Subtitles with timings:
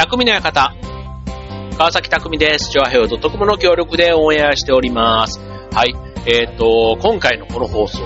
[0.00, 0.74] 匠の館。
[1.76, 2.70] 川崎匠です。
[2.70, 5.38] ジョアヘオ .com の協力でオンエアしております。
[5.74, 5.94] はい。
[6.24, 8.00] えっ、ー、と、今回のこの放送、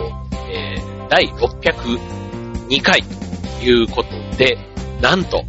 [0.50, 3.00] えー、第602回
[3.60, 4.58] ということで、
[5.00, 5.44] なんと、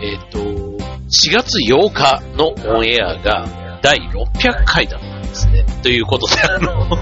[0.00, 5.66] えっ、ー、と、4月8日のオンエアが第600回だったんですね。
[5.82, 6.96] ということで、あの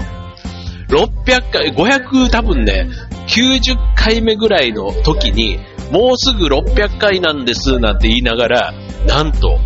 [0.89, 2.87] 600回、500多分ね、
[3.27, 5.59] 90回目ぐらいの時に、
[5.91, 8.73] もうすぐ600回なんですなんて言いながら、
[9.07, 9.59] なんと、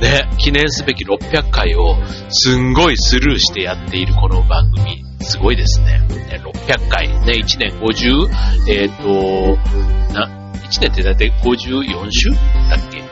[0.00, 1.96] ね、記念すべき600回を
[2.30, 5.98] すんごいスルーしてやっているこの番組、すごいですね。
[6.08, 8.28] ね600回、ね、1年 50?
[8.68, 12.36] えっ、ー、と、な、1年ってだいたい54週だ
[12.76, 13.02] っけ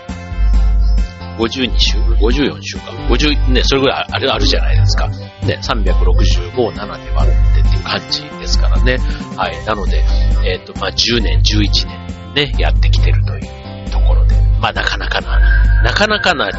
[1.38, 2.92] ？52週 ?54 週か。
[3.10, 5.08] 50、ね、それぐらいあるあるじゃないですか。
[5.08, 8.98] ね、365を7で割ってっていう感じですからね。
[9.36, 9.64] はい。
[9.66, 10.04] なので、
[10.44, 16.50] えっ、ー、と、まあ、10年、11年ね、やってきてるというところで、まあ、なかなかな、なかなかな、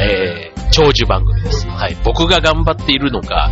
[0.00, 1.64] えー、長寿番組です。
[1.68, 1.96] はい。
[2.04, 3.48] 僕が頑張っているのか、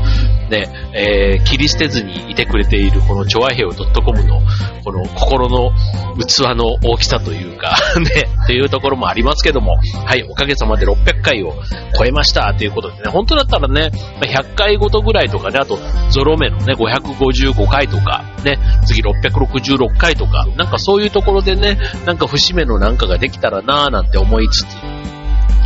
[0.55, 4.41] ね、えー、切り捨てずにいてくれているこのチョアヘオ .com の
[4.84, 5.72] この心の
[6.19, 11.55] 器の大きさというか ね、っていうところもありますけども、はい、おかげさまで600回を
[11.98, 15.78] 超えましたということでね、本当だったらね、100回ごとぐらいとかね、あと
[16.10, 24.77] ゾロ目のね、555回とか、ね、次666回とか、なんかそういうところでね、なんか節目のなんかができたらなぁなんて思いつつ、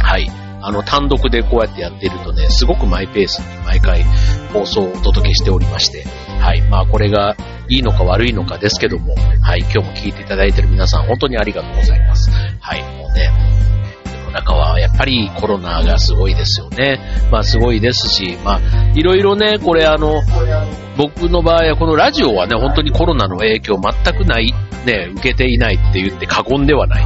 [0.01, 4.05] はい、あの、単独でこうやってやってるとね、すごくマイペースに毎回
[4.53, 6.05] 放送をお届けしておりまして、
[6.41, 6.63] はい。
[6.63, 7.37] まあ、これが
[7.69, 9.61] いいのか悪いのかですけども、はい。
[9.61, 12.31] 今日も聞いていただいてる皆さん、本当にありがとうございます。
[12.61, 12.83] はい。
[12.83, 13.31] もうね、
[14.07, 17.01] 世の中はやっぱりコロナがすごいですよね。
[17.31, 18.61] まあ、すごいですし、まあ、
[18.95, 20.23] いろいろね、これあの、
[20.97, 24.53] 僕の場合はこのラジオはね、本当にコロナの影響全くない、
[24.85, 27.05] ね、受けていないって言って過言ではない。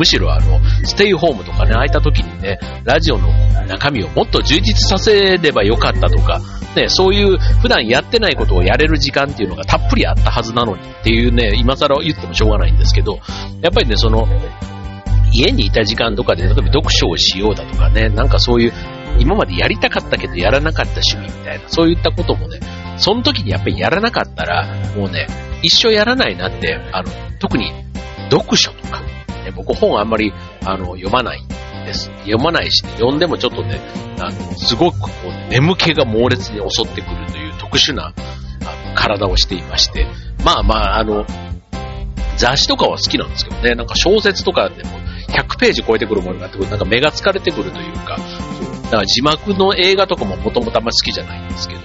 [0.00, 3.28] むしろあの、ステイホームとかね、空いた時にね、ラジオの
[3.66, 6.40] 中身をもっと充実させればよかったとか、
[6.74, 13.20] ね、そういう普段やってないことをやれる時間っていうのがたっぷりあったはずなのにっていうね、今更言ってもしょうがないんですけど、
[13.60, 14.26] やっぱりね、その、
[15.32, 18.72] 家にいた時間とかで、例えば読書をしようだとかね、なんかそういう、
[19.18, 22.58] 今までやりたかったけどやらなかった趣味みたいな、そういったこともね、
[22.96, 25.26] その時にやっぱりやらなかったら、もうね、
[25.62, 27.70] 一生やらないなって、あの、特に
[28.30, 29.02] 読書とか、
[29.44, 30.32] ね、僕本あんまり、
[30.64, 31.42] あの、読まない
[31.86, 32.10] です。
[32.24, 33.80] 読まないし、読んでもちょっとね、
[34.18, 40.06] あの、すごくこう、眠気が猛烈に襲ってくるという特殊な、あの、体をしていまして、
[40.44, 41.26] まあまあ、あの、
[42.36, 44.90] 雑誌とかは好きなんですけどね、なんか小説とかでも
[45.28, 51.80] 100ページ超えてくるものがあってくる、なんか目が疲れてくるというか、そうだから字幕の映画とかももともとあんまり好きじゃないんですけど、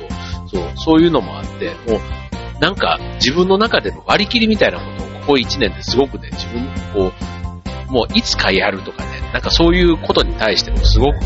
[0.47, 7.44] そう、そういうのもあって、もう、なんか自分の中での割り切りみたいなことをここ1年ですごくね、自分、こう、
[7.87, 11.25] もういつかやるとかね、なんかそういうことに対してもすごくこ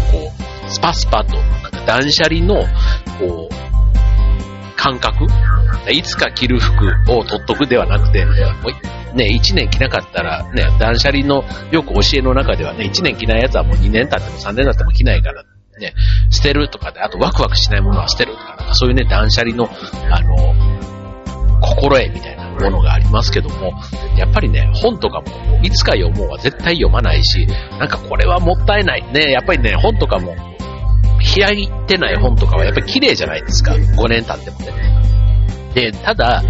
[0.67, 2.63] う、スパスパと、なんか断捨離の、
[3.19, 5.25] こう、感覚
[5.91, 15.43] いつか着る服を取っとくではなくて、もうね、1年着なかったら、ね、断捨離のよく教えの中ではね、1年着ないやつはもう2年経っても3年経っても着ないから、
[15.79, 15.93] ね、
[16.29, 19.67] 捨てるとかで、あとワクワクしないものは捨てるとか、なんかそういうね、断捨離の、
[20.11, 20.35] あの、
[21.61, 22.38] 心得みたいな。
[22.59, 23.73] ものがありますけども、
[24.17, 25.27] やっぱりね、本とかも、
[25.63, 27.47] いつか読もうは絶対読まないし、
[27.79, 29.03] なんかこれはもったいない。
[29.13, 30.35] ね、やっぱりね、本とかも、
[31.35, 33.73] 開いてない本とかはやっぱり綺麗じゃないですか。
[33.73, 35.08] 5年経ってもね。
[35.79, 36.43] で、ただ、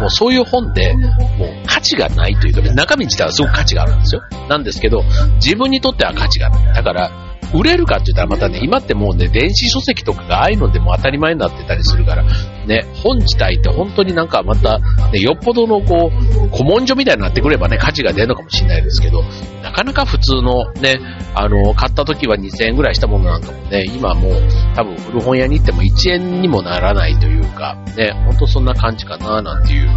[0.00, 4.22] もうそういう本って、もう価値がないというか、中身自体はすごく価値があるんですよ。
[4.48, 5.02] なんですけど、
[5.36, 6.74] 自分にとっては価値がない。
[6.74, 7.10] だから、
[7.54, 12.24] 売れるかって言ったらまたね、今ってもうね、電子書籍とかがああいうのでも当たり前になってたりするから、
[12.66, 14.80] ね、本自体って本当になんかまた、
[15.12, 19.22] ね、よっぽどのこう、古文書みたいになってくればね、価値が出るのかもしれないですけど、
[19.62, 20.98] なかなか普通のね、
[21.34, 24.32] あの、買った時は2000円ぐらいしたものなんかもね、今もう
[24.74, 29.88] 多分古本屋に行っても1円にもならないというか、ね、本当そんな感じかな、なんていう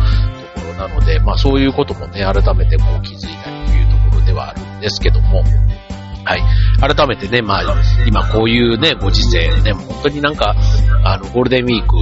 [0.56, 5.44] ところなので、まあそういうこともね、改めてこう気づいたりというところではあるんですけども、
[6.24, 6.44] はい。
[6.96, 7.64] 改めてね、まあ、
[8.06, 10.56] 今こういうね、ご時世ね、本当になんか、
[11.06, 11.96] あの、ゴールデンウィーク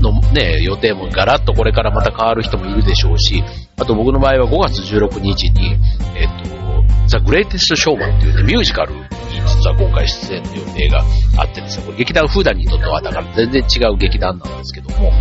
[0.00, 3.44] のね、予定もガラッとこれからまた変わる人もいるでしょうし、
[3.76, 5.76] あと僕の場合は5月16日に、
[6.16, 6.63] えっと、
[7.06, 9.00] ザ・グレイテスト・ショーマンっていうね、ミュージカルに
[9.46, 11.04] 実は今回出演の予定が
[11.38, 15.12] あってですね、これ劇団フーダンにとってはだから全然違う劇団なんですけども、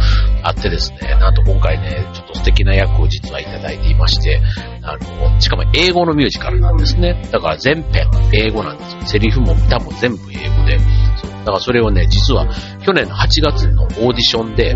[0.43, 4.41] あってですね、なんと今回ね、ちょっと素敵な役を実はいただいていまして、
[4.81, 7.21] あの、しかも英語のミュージカルなんですね。
[7.31, 9.01] だから全編英語なんですよ。
[9.05, 12.47] セリフも歌も全部英語で、だからそれをね、実は
[12.85, 14.75] 去年の8月のオーディションで、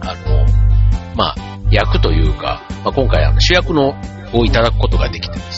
[0.00, 0.46] あの、
[1.14, 1.34] まあ、
[1.70, 3.94] 役というか、まあ、今回あの主役の
[4.32, 5.57] をいただくことができてです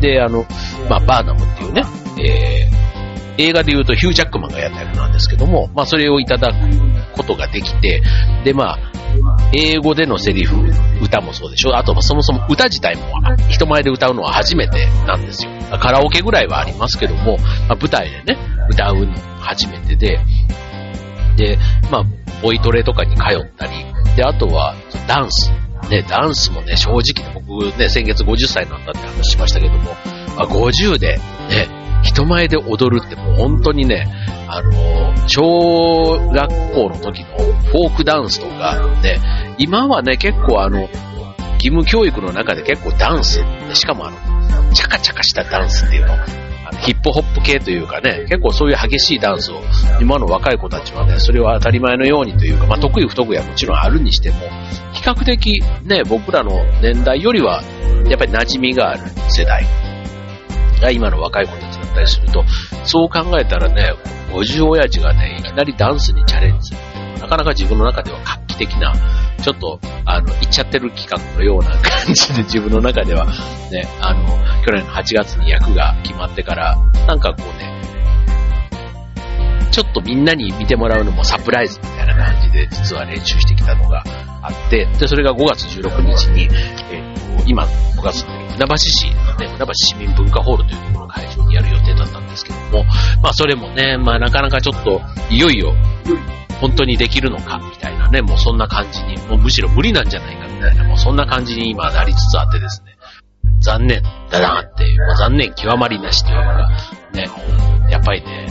[0.00, 0.44] で、あの、
[0.88, 1.82] まあ、バーナムっていうね、
[2.22, 8.02] えー、映画で言うとヒュージャックマンがやった役なんですけども、まあ、それをいただくことができて、
[8.44, 8.78] で、まあ、
[9.52, 10.56] 英語でのセリフ、
[11.02, 13.02] 歌もそうでしょあと、そもそも歌自体も
[13.48, 15.50] 人前で歌うのは初めてなんですよ。
[15.80, 20.18] カラオケぐらいはありますけども、まあ、舞台でね、歌うの初めてで、
[21.36, 21.58] で、
[21.90, 22.04] まあ、
[22.42, 23.72] ボイトレとかに通ったり、
[24.16, 24.74] で、あとは、
[25.06, 25.52] ダンス。
[25.90, 29.92] ね、ダンスもね、正直ね僕ね、先月50歳なんだって話しましたけども、
[30.36, 31.22] あ50で、ね、
[32.02, 34.06] 人前で踊るってもう本当にね、
[34.48, 39.20] あの、小学校の時のフォークダンスとか、ね、
[39.58, 40.88] 今はね、結構あの、
[41.54, 43.42] 義務教育の中で結構ダンス、
[43.74, 46.14] しかもあの、チャカチャカしたダンスっていうの、
[46.80, 49.60] ヒップホップ系というかね、結構そういう激しいダンスを、
[50.00, 54.36] 今の若い子たちはね、それは当たり前のようにというか、まあ、得意不得意はもちろんあるにしても、
[54.92, 56.50] 比較的ね、僕らの
[56.82, 57.62] 年代よりは、
[58.08, 59.64] やっぱり馴染みがある世代
[60.80, 62.44] が今の若い子たちだったりすると、
[62.84, 63.94] そう考えたらね、
[64.32, 67.20] 50親父がね、いきなりダンスにチャレンジする。
[67.20, 68.92] なかなか自分の中では画期的な、
[69.48, 73.24] ちょっと、あの、行っちゃってる企画のような感じで自分の中では、
[73.72, 74.26] ね、あの、
[74.62, 77.80] 去年8月に役が決まってから、なんかこうね、
[79.70, 84.02] ちょっとみんなに見てもらうのもサプライズみたいな感じで実は練習してきたのが
[84.42, 92.84] あって、で、それが5月16日に、えっ、と、今、5月の船橋市のね、船橋市民文化ホールというところの会場にやる予定だったんですけども、
[93.22, 95.74] まあそれもね、まあなかなかちょっと、いよいよ、
[96.60, 102.96] 本当にできるのかみたいなね、もうそんな感じに、もうむしろ無理なんじゃないかみたいな、もうそんな感じに今なりつつあってですね、
[103.60, 106.70] 残念だなっていう、もう残念極まりなしというか、
[107.14, 107.26] ね、
[107.90, 108.46] やっぱりね、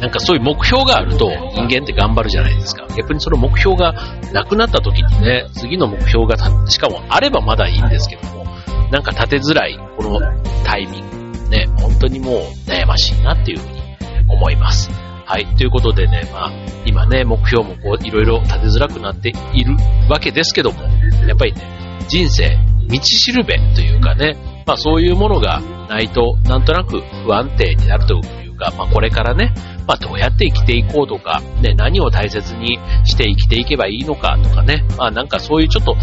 [0.00, 2.86] なんかそういう目標があると人間って頑張るじゃないですか。
[2.96, 3.92] 逆にその目標が
[4.32, 6.38] なくなった時にね、次の目標が
[6.68, 8.46] しかもあればまだいいんですけども、
[8.90, 10.20] なんか立てづらいこの
[10.64, 11.10] タイミン
[11.42, 12.34] グ、ね、本当にもう
[12.66, 13.80] 悩ましいなっていうふうに
[14.28, 14.90] 思います。
[15.26, 15.46] はい。
[15.56, 16.50] ということでね、まあ、
[16.90, 19.76] 今ね、目標もこう、いろいろ立てづらくなっている
[20.08, 20.80] わけですけども、
[21.26, 21.62] やっぱりね、
[22.08, 22.58] 人生、
[22.88, 29.52] 道しるべというかね、まあそういうものがないと、なんとなく不安定になるというか、まあこれからね、
[29.90, 35.96] まあ、どうやって生きていこうとか、ね、何を大切にして生きていけばいいのかとかね、まあ、なんかそういうちょっと、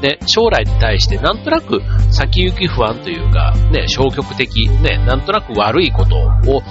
[0.00, 6.64] ね、将来に対してなんとなく先行き不安というか、ね、消極的、ね、なんとなく悪いことを考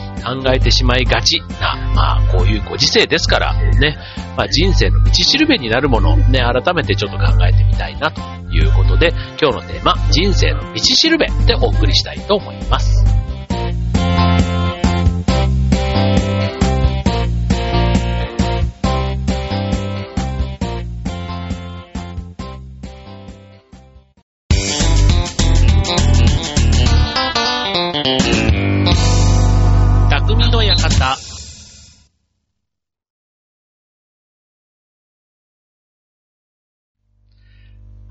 [0.52, 3.96] えてしまいがちな、まあ、こういうご時世ですから、ね、
[4.36, 8.20] まあ、人生の道しるべになるものをね、改めてちょっと考えてみたいなと
[8.52, 9.10] いうことで、
[9.40, 12.63] 今日のテーマ、人生の道しるべでお送りしたいと思います。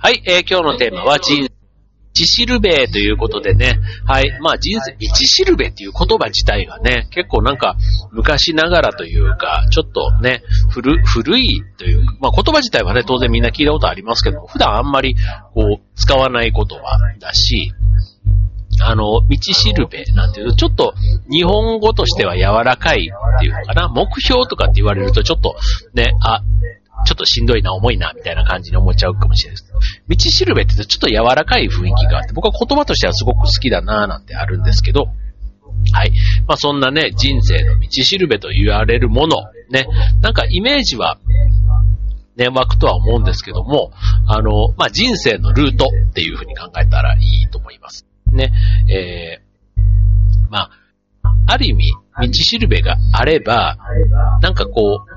[0.05, 1.62] はい、えー、今日のテーマは人生。
[2.15, 4.39] 道しるべということでね、はい。
[4.41, 7.77] まあ人生、道しるべっていう言葉自体がね、結構なんか
[8.11, 15.17] 昔ながらというか、ちょっとね、古、古いというか、まあ言葉自体はね、当然みんな聞いたことありますけど、普段あんまり
[15.55, 17.73] こう、使わない言葉だし、
[18.81, 20.95] あの、道しるべなんていうと、ちょっと
[21.31, 23.89] 日本語としては柔らかいっていうのかな。
[23.89, 25.57] 目標とかって言われるとちょっと
[25.95, 26.43] ね、あ、
[27.05, 29.79] ちょっとしんどいな、重いな、みたいな感じに思っちゃうかもしれないですけど、
[30.09, 35.09] 道しるべってちょっと柔らかい雰囲気があって、僕は言葉としてはすごく好きだな、なんてあるんですけど、
[35.93, 36.13] はい。
[36.47, 39.37] まあそんなね、人生の道しるべと言われるもの、
[39.71, 39.87] ね、
[40.21, 41.19] なんかイメージは、
[42.37, 43.93] ね、湧くとは思うんですけども、
[44.27, 48.07] あの、まあ人生のルートっていうふうに考えたらいいと思います。
[48.27, 48.53] ね、
[48.89, 50.71] えー、まあ、
[51.47, 53.77] ある意味、道しるべがあれば、
[54.41, 55.12] なんかこう、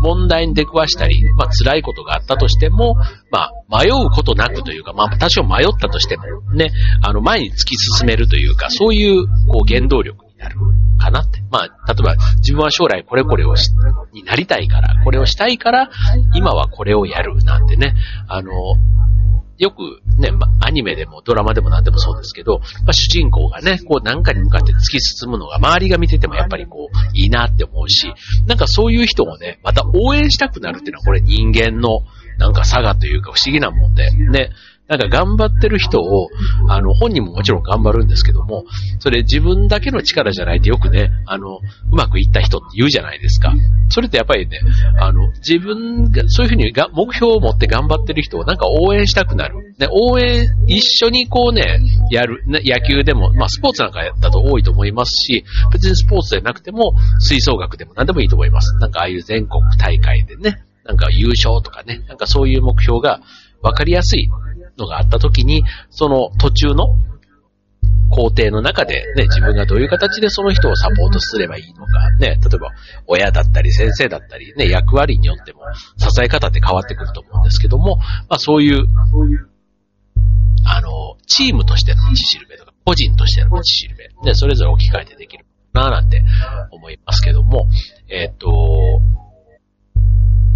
[0.00, 2.94] 問題に出くわしたり、まあ辛いことがあったとしても、
[3.30, 6.24] まあ迷うことなくというか、まあ多少迷ったとしても、
[6.54, 6.70] ね、
[7.02, 10.56] あの前に突き進めるというか、そういうこう原動力る
[10.98, 11.42] かなって。
[11.50, 13.70] まあ、例えば自分は将来これこれをし、
[14.12, 15.90] になりたいから、これをしたいから、
[16.34, 17.94] 今はこれをやるなんてね、
[18.28, 18.52] あの、
[19.58, 28.12] よくね、ま、アニメでもドラマでも何でもそうですけど、まあ、主人公がね、こう何かに向かって突き進むのが周りが見ててもやっぱりこう、いいなって思うし、
[28.46, 32.02] なんかそういう人をね、また応援したくなるっていうのはこれ人間の
[32.38, 34.50] なんか差がというか不思議なもんで、ね、
[34.88, 36.30] なんか頑張ってる人を、
[36.68, 38.64] あの、本人ももちろん頑張るんですけども、
[39.00, 41.60] それ自分だけの力じゃないとよくね、あの、う
[41.92, 43.52] まくいった人って言うじゃないですか。
[43.90, 44.60] それってやっぱりね、
[44.98, 49.74] あの、自分が、そういうふうにが目標を持って頑張ってる人をなんか応援したくなる。
[49.78, 51.80] ね、応援、一緒にこうね、
[52.10, 58.74] やる、ね、野球でも、まあスポーツなんかだと多いと思いますし、別にスポーツでなくても、吹奏楽でも何でもいいと思います。
[58.80, 63.20] なんかああいう全国大会でね、なんか優勝とかね、なんかそういう目標が
[63.62, 64.28] 分かりやすい
[64.78, 66.96] のがあった時に、その途中の
[68.10, 72.70] 工程の中でね、自分がどういう形でその人をサポートすればいいのか、ね、例えば
[73.06, 75.60] 親だったり先生だったり、ね、役割によっても
[75.98, 77.96] 支え方って変わってくると思うんですけども、
[78.28, 78.86] まあそういう、
[80.64, 86.24] あの、チームとしての道しるべとか、個人としての道しるべ、ね、それぞれ置き換えてできるななんて
[86.70, 87.68] 思いますけども、
[88.08, 89.02] えっ、と、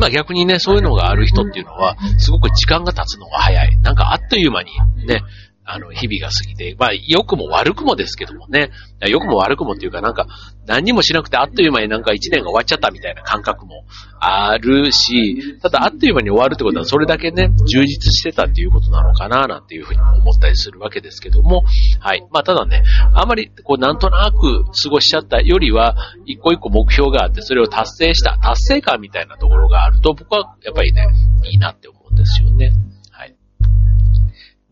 [0.03, 3.81] まあ逆にね、そういうのがある人っていうのは、すごく時間が経つのが早い。
[3.83, 4.73] なんかあっという間に
[5.07, 5.23] ね、
[5.65, 10.27] あの、日々が過ぎて、まあ、良くも悪くもですけどもね、良くも悪くもっていうかなんか、
[10.67, 13.85] 何にもしなくてあっという間になんか一年が終わっちゃったみたいな感覚も
[14.21, 21.63] あるし、ただあっという間に終わるってことはそれだけね、充実してたっていうことなのかななんていうふうに思ったりするわけですけども、
[22.01, 22.27] はい。
[22.33, 22.83] まあ、ただね、
[23.15, 31.07] あまりこうなんとなく過ごしちゃったよりは、一個一個目標があってそれを達成した、達成感みたいなところがあると僕はやっぱりね、
[31.45, 32.73] いいなって思うんですよね。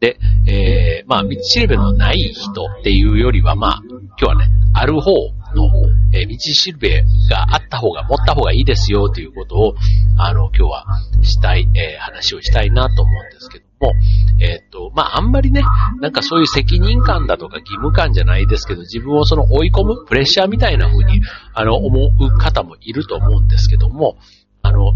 [0.01, 5.13] で、えー、まあ、道しるべのない人っていうよりは、まあ、今日はね、ある方
[5.55, 5.71] の、
[6.15, 9.75] えー、道しるべがあった方が、持った方がいいですよということを、
[10.17, 10.87] あの、今日は
[11.23, 13.93] したい、えー、話をしたいなと思うんですけども、
[14.41, 15.63] えっ、ー、と、まあ、あんまりね、
[16.01, 21.21] なんかそういう責任感だとか義務感じゃないですけど、自分をその追い込むプレッシャーみたいな風に、
[21.53, 24.17] あの、思う方もいると思うんですけども、
[24.63, 24.93] あの、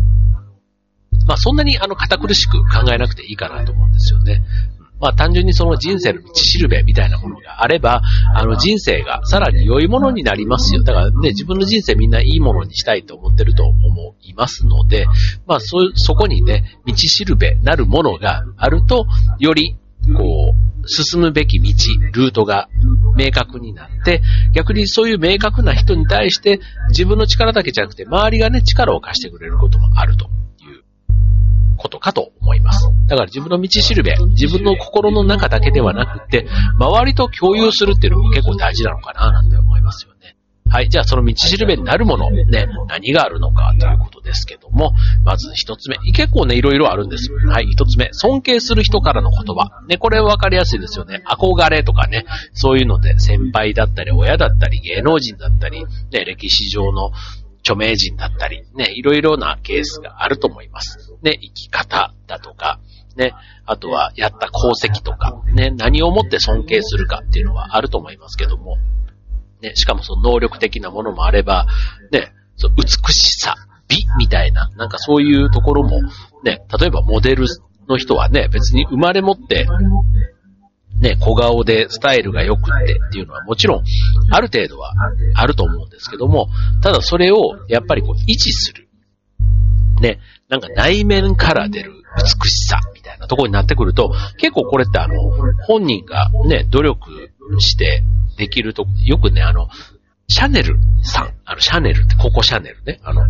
[1.26, 4.42] まあ、そんなにあの、堅苦しく考えなくていいかなと思うんですよね。
[5.04, 8.00] まあ単純にその人生の道しるべみたいなものがあれば、
[8.34, 10.82] あの人生がさらに良いものになりますよ。
[10.82, 15.06] だからね、自分の人生みんないいものにしたいと思ってると思いますので、
[15.46, 19.04] まあそ、そこにね、道しるべなるものがあると、
[19.38, 19.76] より、
[20.16, 21.68] こう、進むべき道、
[22.12, 22.70] ルートが
[23.14, 24.22] 明確になって、
[24.54, 30.28] 逆にそういう明確な人に対して自分の力だけじゃなくて周りがね、力を貸してくれることもあると
[31.76, 32.88] ことかと思います。
[33.06, 36.46] だから自分の道しるべ、自分の心の中だけではなくて、
[36.78, 40.36] 周りと共有するっていうのも結構大事なのかななんて思いますよね。
[40.74, 40.88] はい。
[40.88, 44.92] じゃあその道しるべになるもの、ね、何があるのかということですけども、
[45.24, 45.96] まず一つ目。
[46.12, 47.32] 結構ね、いろいろあるんです。
[47.46, 47.66] はい。
[47.66, 48.08] 一つ目。
[48.12, 49.70] 尊敬する人からの言葉。
[49.86, 51.22] ね、これわかりやすいですよね。
[51.28, 57.12] 憧れとかね、そういうので先輩だったり、親だったり、芸能人だったり、ね、歴史上の
[57.60, 61.03] 著名人だったり、ね、いろいろなケースがあると思います。
[61.24, 62.78] ね、生き方だとか、
[63.16, 63.32] ね、
[63.64, 68.76] あとはやった功績とか、ね、何をもって尊敬するかっていうのはあると思いますけども、
[69.62, 71.66] ね、しかもその能力的なものもあれば、
[72.12, 73.54] ね、そ美しさ、
[73.88, 76.02] 美みたいな、なんかそういうところも、
[76.42, 77.46] ね、例えばモデル
[77.88, 79.66] の人はね、別に生まれ持って、
[81.00, 83.84] ね、小顔でスタイルが良くってっていうのはもちろん
[84.30, 84.92] ある程度は
[85.34, 86.48] あると思うんですけども、
[86.82, 87.36] ただそれを
[87.68, 88.88] やっぱりこう維持する。
[90.00, 95.14] ね、なんか内面から出る美しさみたいなところになってくると、結構これってあの、
[95.66, 98.02] 本人がね、努力して
[98.36, 99.68] できると、よくね、あの、
[100.28, 103.22] シャネルさん、あの、シャネルって、ココシャネルね、あの、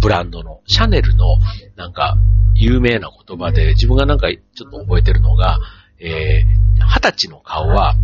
[0.00, 1.38] ブランドの、シャネルの、
[1.76, 2.16] なんか、
[2.54, 5.58] 有名な言葉で、自分がなんかちょっと覚えてるのが、
[5.98, 7.94] えー、二十歳の顔は、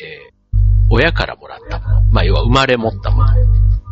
[0.00, 0.56] えー、
[0.90, 2.02] 親からもらったもの。
[2.10, 3.32] まあ、要は生まれ持ったもの。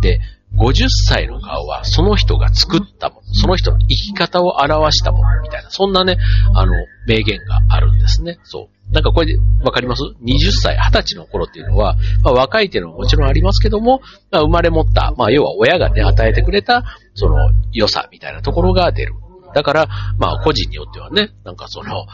[0.01, 0.21] で、
[0.63, 6.17] 50歳の顔はその人が作ったもの、その人の生き方を表したものみたいな、そんなね、
[6.55, 6.73] あの、
[7.07, 8.39] 名言があるんですね。
[8.45, 8.93] そう。
[8.93, 14.01] なんかこれわかります ?20 歳、20歳の頃っていうのは、まあ、若いっていうのはもちろんありますけども、
[14.31, 17.37] まあ、生まれ持った、まあ要は親がね、与えてくれた、その
[17.73, 19.15] 良さみたいなところが出る。
[19.55, 19.89] だから、
[20.19, 22.07] まあ個人によってはね、なんかその、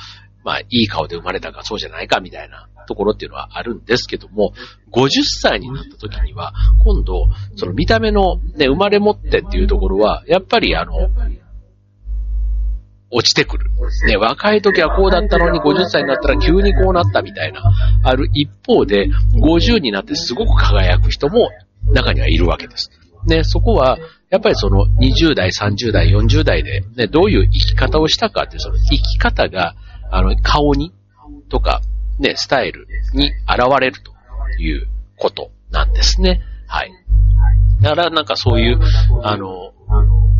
[0.45, 4.52] まあ、いい顔で生まれたかそうじゃないかみたいなところっていうのはあるんですけども、
[4.92, 6.52] 50歳になった時には、
[6.85, 7.26] 今度、
[7.57, 10.92] その見た目のね、生まれ持ってっていうところは、やっぱりあの、
[13.11, 13.71] 落ちてくる。
[14.07, 17.62] ね、若い時はこうだったのに50歳になったら急にこうなったみたいな、
[18.02, 21.50] ある一方で、50になってすごく輝く人も
[21.92, 22.90] 中にはいるわけです。
[23.26, 23.99] ね、そこは、
[24.30, 29.75] やっぱりその20代、30代、40代で、ね、どういう生き方をしたかって、その生き方が、
[30.11, 30.92] あの、顔に、
[31.49, 31.80] とか、
[32.19, 34.13] ね、スタイルに現れると
[34.61, 36.41] いうことなんですね。
[36.67, 36.93] はい。
[37.81, 38.81] だからなんかそういう、
[39.23, 39.73] あの、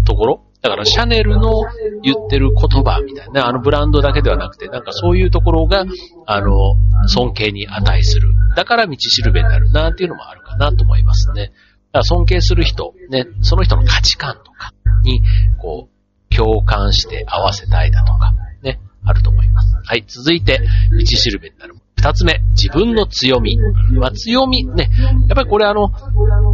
[0.05, 1.53] ところだからシャネルの
[2.03, 5.85] 言ってる言葉みたいな、あのブランドだけではなくて、なんかそういうところが、
[6.27, 6.75] あの、
[7.07, 8.33] 尊敬に値する。
[8.57, 11.47] だから道しるべになるなっていうのもあるかなと思いますね。
[11.47, 11.55] だか
[11.93, 14.73] ら尊敬する人、ね、その人の価値観とか
[15.05, 15.23] に、
[15.59, 18.35] こう、共感して合わせたいだとか、
[19.09, 19.75] あると思います。
[19.85, 20.61] はい、続いて、
[20.93, 21.75] 道しるべになる。
[21.97, 23.59] 二つ目、自分の強み。
[23.99, 24.88] まあ、強み、ね。
[25.27, 25.91] やっぱりこれあの、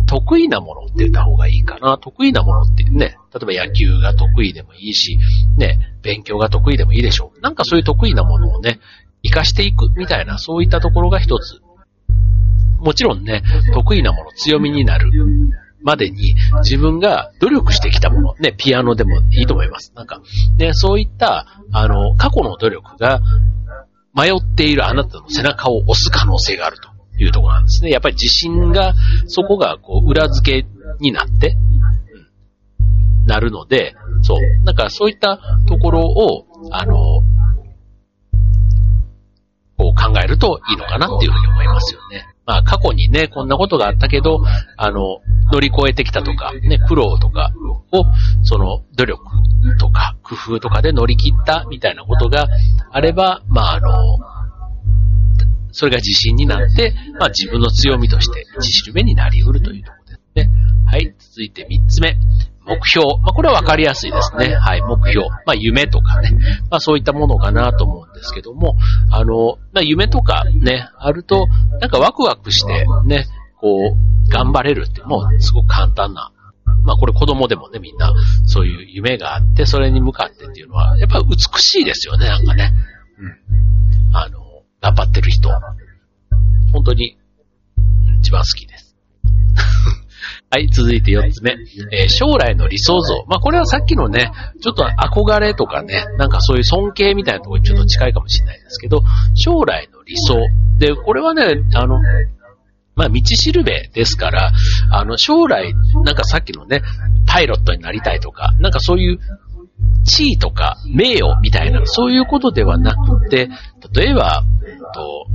[0.07, 1.99] 得意なものって言った方がいいかな。
[1.99, 5.19] 得意なものってね、例えば野球が得意でもいいし、
[5.59, 7.41] ね、勉強が得意でもいいでしょう。
[7.41, 8.79] なんかそういう得意なものをね、
[9.23, 11.61] 活かしていくみたいな、そういったところが一つ。
[12.79, 13.43] もちろんね、
[13.73, 15.11] 得意なもの、強みになる
[15.85, 19.93] までに自分が努力してきたもの、ね、ピアノでもいいと思います。
[19.95, 20.21] なんか、
[20.59, 23.21] ね、そういった、あの、過去の努力が
[24.15, 26.89] 迷っているあなたの背中を押す可能性があると
[27.23, 27.91] いうところなんですね。
[27.91, 28.95] やっぱり自信が、
[29.27, 30.69] そこがこう、裏付け
[31.01, 31.55] になって、
[33.23, 34.65] うん、なるので、そう。
[34.65, 35.39] なんかそういった
[35.69, 37.23] ところを、あの、
[39.85, 42.25] こう考えるといいのかなっていうふうに思いますよね。
[42.47, 44.41] まあ過去にね、こんなことがあったけど、
[44.79, 45.21] あの、
[45.53, 47.53] 乗り越えてきたとか、ね、苦労とか
[47.93, 48.05] を、
[48.45, 49.23] その努力
[49.79, 52.47] とか工夫とかで乗り切ったみたいなことが
[52.91, 53.91] あれば、まああの、
[55.73, 60.51] それが自信になって、まあ自分の強みとして自しるべになり得るというところですね。
[60.87, 62.17] はい、続いて三つ目。
[62.67, 63.07] 目標。
[63.23, 64.55] まあ、これはわかりやすいですね。
[64.55, 65.29] はい、目標。
[65.29, 66.31] まあ、夢とかね。
[66.71, 68.77] まあ、そういったものかなと思うんですけども、
[69.11, 71.47] あの、まあ、夢とかね、あると、
[71.81, 73.27] なんかワクワクして、ね、
[73.61, 76.33] こう、頑張れるって、もうすごく簡単な。
[76.85, 78.13] まあ、これ子供でもね、みんな、
[78.47, 82.73] そういう夢があって、それに向かってっていうのは、やっぱ美しいですよね、なんかね。
[83.19, 83.27] う
[84.13, 84.17] ん。
[84.17, 84.41] あの、
[84.81, 85.49] 頑張ってる人。
[86.73, 87.17] 本当に、
[88.21, 88.97] 一番好きです。
[90.55, 91.57] はい、続いて4つ目。
[91.91, 93.25] えー、将来の理想像。
[93.27, 94.31] まあ、これはさっきのね、
[94.63, 99.03] ちょっと憧れとかね、なんかそういう尊敬みたいなところにちょっと近いかもしれないですけど、
[99.35, 100.37] 将来の理想。
[100.79, 101.99] で、これはね、あの、
[102.95, 104.53] まあ、道しるべですから、
[104.93, 106.83] あの、将来、なんかさっきのね、
[107.27, 109.19] パイロットになりたいとか、なんかそういう
[110.05, 113.49] 地位とか名誉みたいな、そういうことではなくて、
[113.93, 114.45] 例えば、
[114.95, 115.27] と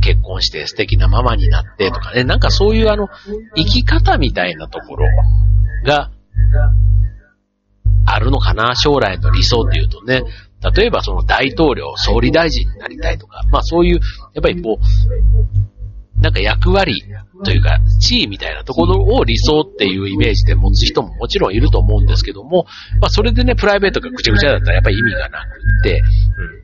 [0.00, 3.08] 結婚して素敵なママになってとかね、なんかそういうあの、
[3.56, 5.06] 生き方みたいなところ
[5.84, 6.10] が、
[8.06, 10.22] あるのかな、将来の理想っていうとね、
[10.74, 14.00] 例えばその大統領、総理大臣になりたいとか、まあそういう、
[14.34, 17.04] やっぱりこう、なんか役割
[17.44, 22.66] というか、地位みたいなところを理想っていうイメージで持つ人ももちろんいると思うんですけども、
[23.00, 25.48] まあそれでね、プライベートがぐちゃぐちゃだったらやっぱり意味がなく
[25.80, 26.02] って、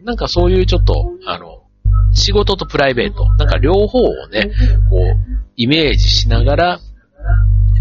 [0.00, 0.94] うん、なんかそういうちょっと、
[1.26, 1.63] あの、
[2.12, 4.50] 仕事とプライベート、なんか両方をね、
[4.90, 6.80] こう、イメージしながら、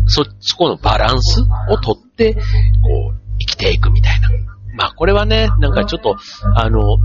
[0.08, 4.30] そ、そこのバランスをとって、こう、生きていくみたいな。
[4.76, 6.18] まあこれはね、なんかちょっと、
[6.56, 6.98] あの、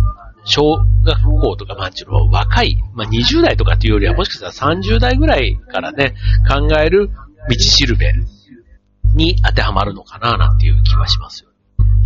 [0.44, 6.14] 小学校とか、まあ、ちょ若い、まあ、20代とかっていうよりは、もしかしたら30代ぐらいからね、
[6.48, 7.10] 考える
[7.50, 8.12] 道しるべ
[9.14, 11.50] に当てはまるのかな、なんていう気はしますよ。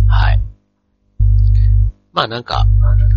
[0.07, 0.41] はい。
[2.13, 2.67] まあなんか、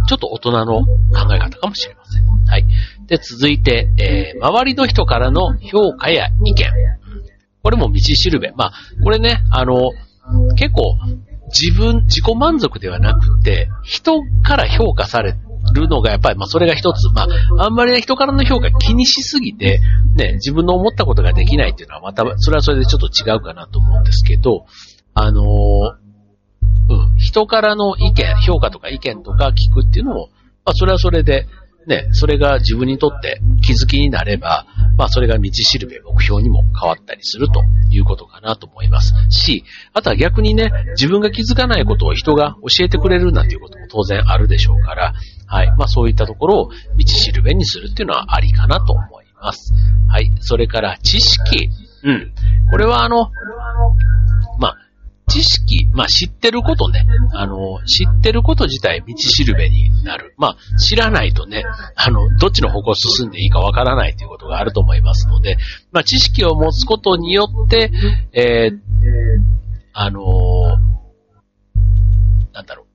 [0.08, 2.24] ちょっと大人の考え方かもしれません。
[2.46, 2.64] はい。
[3.06, 6.64] で、続いて、えー、周りの人からの評価や意見。
[7.62, 8.52] これも道しるべ。
[8.52, 8.72] まあ、
[9.04, 9.90] これね、あの、
[10.56, 10.96] 結構、
[11.48, 15.36] 自分、自己満足ではなくて、人から評価され
[15.74, 17.22] るのがやっぱり、まあそれが一つ、ま
[17.58, 19.80] あ、あんまりね、人からの評価気にしすぎて、
[20.14, 24.66] ね、自分の思ったことができないっていうのはまた、それはそれでちょっと違うかなと思うんですけど、
[25.14, 26.05] あのー
[26.88, 30.28] うん、人からの意見、評価とか意見とか聞くっていうのも、
[30.64, 31.46] まあ、それはそれで、
[31.86, 34.66] ね、それが自分にとって気づきになれば、
[34.98, 45.14] まあ、それが道しるべ、目標にも変わったりするということかなと思いますし、あとは逆にね、自分が気づかないことを人が教えてくれるなんていうことも当然あるでしょうから、
[45.46, 45.68] はい。
[45.78, 49.72] まあ、そういったところを道しるべにするっていうのはありかなと思います。
[50.08, 50.32] はい。
[50.40, 51.68] それから知識。
[52.02, 52.32] うん。
[52.70, 53.30] これはあの、
[54.58, 54.76] まあ、
[55.28, 60.34] 知識、まあ知ってることね、あの、知ってること自体道しるべになる。
[60.36, 61.64] まあ知らないとね、
[61.96, 65.58] あの、どっちの方向進んでいいかわからないということがあると思いますので、
[65.90, 67.90] まあ知識を持つことによって、
[68.32, 68.78] えー、
[69.92, 70.22] あの
[72.52, 72.86] なんだろう。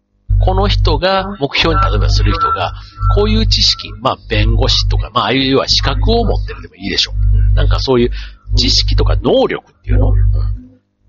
[0.44, 2.74] この人が目標に例えばする人が、
[3.16, 7.56] こういう知識、まあ弁護士とか、まあああいうは資格を持ってるでもいいでしょう。
[7.56, 8.12] なんかそういう
[8.56, 10.18] 知識とか能力っていうの、うん、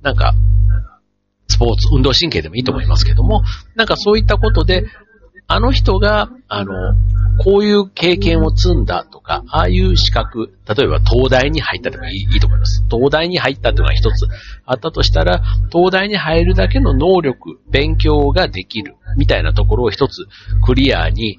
[0.03, 0.35] なんか、
[1.53, 3.43] スポーツ、運動神経でもいいと思いますけども、
[3.75, 4.87] なんかそういったことで、
[5.47, 6.73] あの人が、あの、
[7.38, 12.85] こういう経験を積んだとか、ああいう資格、例えば東大に入ったでもいいと思います。
[12.91, 14.27] 東大に入ったというのが一つ
[14.65, 20.27] あったとしたら、東大に入るだけの能力、勉強ができる、みたいなところを一つ
[20.65, 21.38] クリアに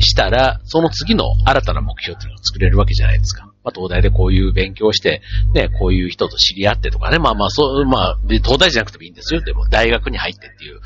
[0.00, 3.53] したら、その次の新たな目標っていうのを作れるわけじゃないですか。
[3.64, 5.22] まあ、東大でこういう勉強して、
[5.54, 9.40] ね、こういう人と知り合ってとかね、まあまあ、そう、まあ、東大じゃなくてもいいんですよ。
[9.40, 10.80] でも、大学に入ってっていう、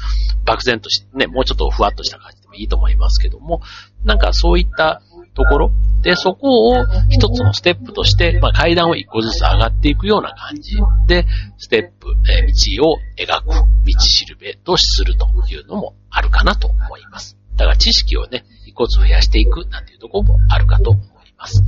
[0.44, 3.60] 漠然として、ね、もうちょっとふわっとした感じでもいいと思いますけども、
[4.04, 5.02] なんかそういった
[5.34, 5.70] ところ。
[6.02, 11.26] で、そこを一つのステップとして、まあ、階段を一個ずつ上がっていくような感じで、
[11.58, 17.36] ステップ、えー、道を描く、道しるべとするというのもあるかなと思います。
[17.56, 21.62] だから知識をね、一個ずつ増やしていくなんていうところもあるかと思います。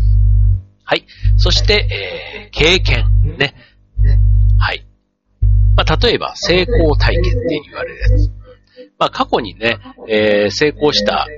[0.91, 1.07] はい。
[1.37, 3.05] そして、えー、経験。
[3.39, 3.55] ね。
[4.59, 4.85] はい。
[5.77, 8.29] まあ、例えば、成功体験って言われるやつ。
[8.99, 11.29] まあ、過去にね、えー、成功した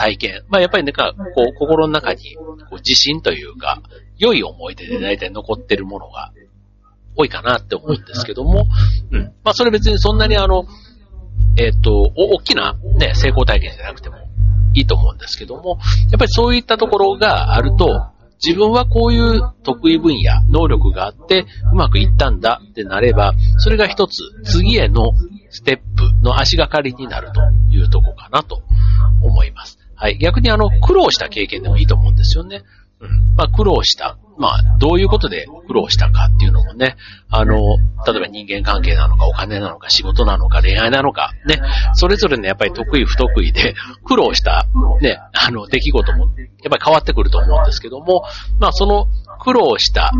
[0.00, 0.42] 体験。
[0.48, 3.80] まあ、やっぱりなんか、こう、心の中に、こう、自信というか、
[4.18, 6.32] 良い思い出で大体残ってるものが
[7.14, 8.66] 多いかなって思うんですけども、
[9.12, 9.22] うん。
[9.44, 10.66] まあ、それ別にそんなにあの、
[11.56, 14.16] えっ、ー、と、大きなね、成功体験じゃなくても
[14.74, 15.78] いいと思うんですけども、
[16.10, 25.12] やっぱりそういったところがあると、自分はこういう得意分野、能力があって、うまくいったんだってなれば、それが一つ、次への
[25.50, 27.40] ステップの足がかりになると
[27.74, 28.62] いうとこかなと
[29.22, 29.78] 思います。
[29.94, 30.18] はい。
[30.18, 32.62] 逆にあの、苦労した経験でもいいと思うんですよね。
[33.36, 34.18] まあ、苦労した。
[34.38, 36.96] まあ、どういうことで苦労したかっていうのもね、
[37.30, 37.56] あの、
[38.06, 41.58] 例えば人間関係なのか、お金なのか、仕事なのか、恋愛なのか、ね、
[41.94, 44.66] それぞれね、やっぱり得意不得意で、苦労した、
[45.00, 46.28] ね、あの、出来事も、やっ
[46.70, 48.24] ぱり変わってくると思うんですけども、
[48.58, 49.06] まあ、その
[49.40, 50.12] 苦労した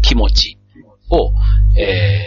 [0.00, 0.59] 気持ち
[1.10, 1.32] を、
[1.76, 2.26] え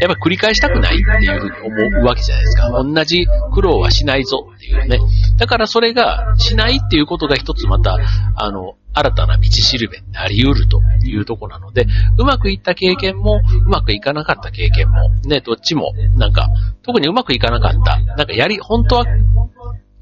[0.00, 2.70] ー、やっぱり繰り返したくないっていうふうに思うわけじゃないですか。
[2.70, 4.98] 同じ苦労はしないぞっていうね。
[5.38, 7.98] だからそれがしないっていうことが一つまた、
[8.36, 11.86] あの、新たな道しるべになり得るというとこなので、
[12.18, 16.48] うまくいった経験も、うまくいかなかった経験も、ね、どっちも、なんか、
[16.82, 17.98] 特にうまくいかなかった。
[18.16, 19.06] なんかやり、本当は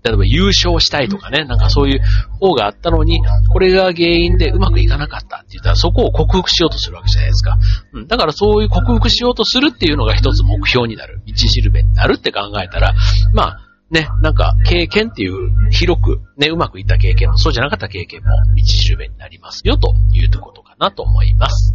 [0.03, 2.01] 例えば優勝したいとかね、なんかそういう
[2.39, 7.59] 方があったのに、これが原因でうまくいかなかったって言ったら、そこを克服しようとするわけじゃないですか。
[7.93, 8.07] うん。
[8.07, 11.21] だからそういう克服しようとするっていうのが一つ目標になる。
[11.27, 12.95] 道しるべになるって考えたら、
[13.33, 13.59] まあ、
[13.91, 21.75] ね、なんか経験っていう広くね、うまくいった経験もそうじゃなかった経験も道しるべになりますよというとことかなと思います。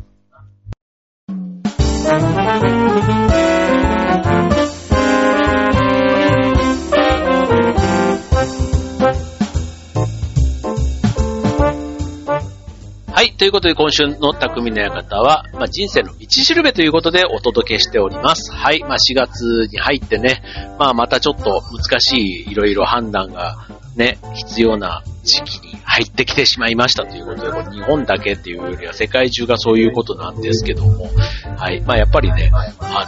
[13.33, 18.51] ということで、今週の匠の館は、まあ、人生の道しるべということでお届けしております。
[18.51, 18.79] はい。
[18.81, 20.41] まあ、4月に入ってね、
[20.79, 31.09] まあ、またちょっと難しいいろいろ判断がね、必要な時期に入ってきてしまいましたということで、これ日本だけっていうよりは世界中がそういうことなんですけども、
[31.57, 31.81] はい。
[31.81, 33.05] まあ、やっぱりね、あ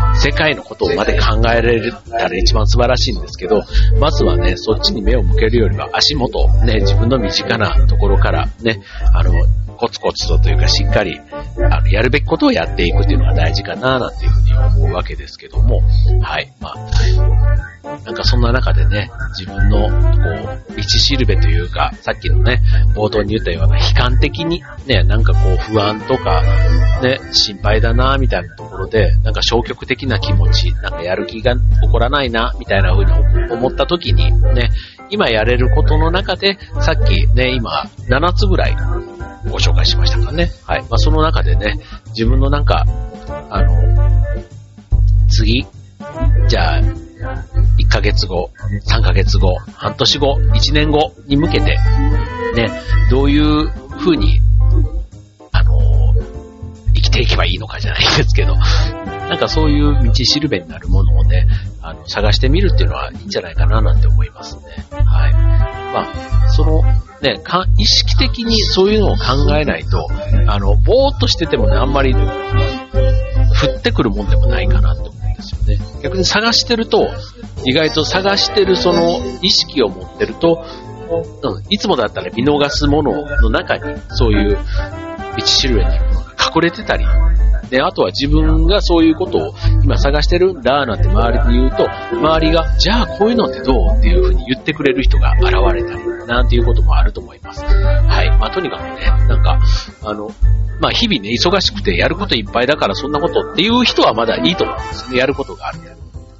[0.00, 3.62] の、世界のことをまで考えられたら一番素晴らしいんですけど、
[4.00, 8.80] まずはね、そっちに目を向けるよりは足元、ね、自分の身近なところからね、
[9.12, 9.32] あの、
[9.76, 11.20] コツコツとというかしっかり、
[11.70, 15.82] あの、やるべきことをやっていくっていうのが大事かな、なんていうふうに思うわけですけども、
[16.22, 16.52] はい。
[16.60, 22.62] まあ、なんかそんな中でね、自分の、こう、道しるべというか、さっきのね、
[22.94, 26.42] 冒頭に言ったような悲観的に、ね、なんかこう不安とか、
[27.02, 34.70] ね、心配だな、みたいなところで、なんか消極的な気持ち、なんかやる気が起こらないな、みたいな風に思った時に、ね、
[35.10, 38.76] 今やれることの中で、さっきね、今、7つぐらい
[39.50, 40.50] ご紹介しましたかね。
[40.64, 40.82] はい。
[40.82, 42.84] まあ、その中でね、自分のなんか、
[43.50, 43.72] あの、
[45.28, 45.66] 次、
[46.48, 48.50] じゃあ、1ヶ月後、
[48.86, 51.78] 3ヶ月後、半年後、1年後に向けて、
[52.54, 52.70] ね、
[53.10, 54.40] どういう風に、
[57.14, 61.46] 生きていけばいいのかじゃないですけど、なんかそういう道しるべになるものをね、
[61.80, 64.62] あの、探してみるっていうのはいいんじゃないかななんて思いますね。
[64.90, 65.32] はい。
[65.32, 66.82] まあ、その、
[67.22, 70.08] ね、か意識的にそういうのを考えないと、
[70.46, 72.18] あの、ぼーっとしててもね、あんまり、降
[73.78, 75.78] ってくるもんでもないかなって思うんですよね。
[76.02, 77.08] 逆に探してると、
[77.64, 80.64] 意外と探してるその意識を持ってると、
[81.70, 84.58] いつもだったら見逃すものの中に、そういう
[85.38, 86.13] 道しるべになる
[86.54, 87.04] 隠れてたり、
[87.70, 97.64] で、あとは自分がそういうことを今探してるんだなんて周りに言うと、周りが、じゃあこういうのってどうっていうふうに言ってくれる人が現れたり、なんていうこともあると思います。
[97.64, 98.30] はい。
[98.38, 99.60] まあ、とにかくね、なんか、
[100.04, 100.30] あの、
[100.80, 105.18] まあ、日々ね、忙しくてやることいっぱいだからそんなことっていう人はまだいいと思うんですね。
[105.18, 105.78] やることがある。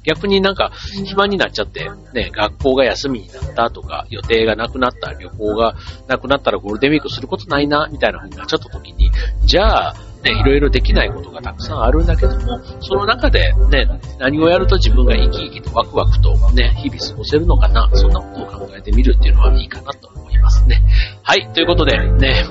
[0.05, 0.71] 逆になんか
[1.03, 5.75] 暇になっちゃって、ね、学校が休みになったとか、予定がなくなった、旅行が
[6.07, 9.09] なくなったらゴールデンウィークすることないな、みたいな風になっちゃった時に、
[9.45, 9.95] じゃあ、
[10.25, 13.87] ね、いろいろできないことがたくさんあるんだけども、その中でね、
[14.19, 20.81] 何をやると自分が生き生きとワクワクとね、日々過ごせるのかな、そんなことを考えてみるっていうのはいいかなと思いますね。
[21.21, 22.43] はい、ということで、ね、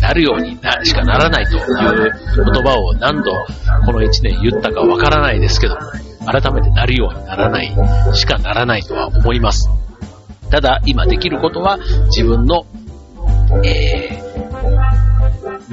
[0.00, 3.30] なるようになしかならないという言葉を何度
[3.84, 5.80] この1年言ったかわからないですけども、
[6.26, 7.70] 改めてなるようにならない
[8.14, 9.68] しかならないとは思います。
[10.50, 12.64] ただ、今できることは自分の、
[13.64, 14.23] えー、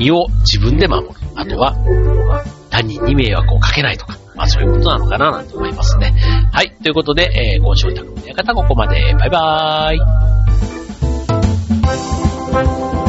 [0.01, 1.13] 身を自分で守る。
[1.35, 1.75] あとは、
[2.71, 6.13] 他人に迷惑をかけないとか、まあそういうことなのかななんて思いますね。
[6.51, 6.71] はい。
[6.83, 9.13] ということで、えー、今週の匠の館ここまで。
[9.19, 9.95] バイバー
[12.97, 13.00] イ。